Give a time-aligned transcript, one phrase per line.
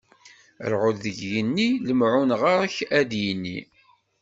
[0.71, 3.59] Ṛṛɛud deg yigenni, lemɛun ɣer-k ad yini!